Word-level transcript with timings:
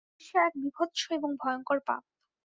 ঈর্ষা 0.21 0.39
এক 0.47 0.53
বীভৎস 0.61 1.01
এবং 1.11 1.29
ভয়ঙ্কর 1.41 1.79
পাপ। 1.87 2.03